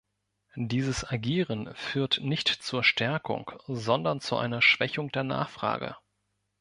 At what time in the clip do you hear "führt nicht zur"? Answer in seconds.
1.75-2.83